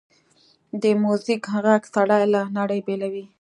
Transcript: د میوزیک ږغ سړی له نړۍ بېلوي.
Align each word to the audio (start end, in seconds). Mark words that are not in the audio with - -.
د 0.81 0.83
میوزیک 1.01 1.41
ږغ 1.65 1.83
سړی 1.93 2.23
له 2.33 2.41
نړۍ 2.57 2.79
بېلوي. 2.85 3.25